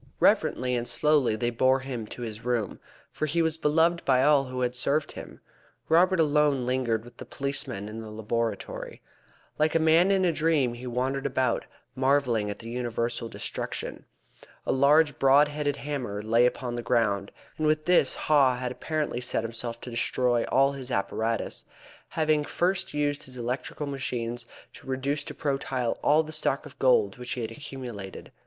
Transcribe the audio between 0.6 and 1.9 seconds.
and slowly they bore